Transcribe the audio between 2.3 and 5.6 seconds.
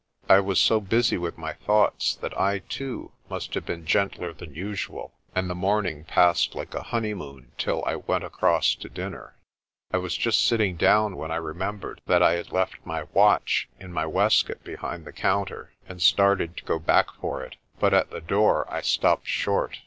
I, too, must have been gentler than usual, and the